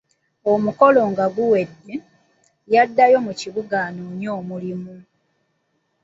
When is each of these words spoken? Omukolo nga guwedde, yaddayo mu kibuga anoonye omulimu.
Omukolo 0.51 1.01
nga 1.11 1.25
guwedde, 1.35 1.95
yaddayo 2.73 3.17
mu 3.25 3.33
kibuga 3.39 3.75
anoonye 3.87 4.27
omulimu. 4.39 4.95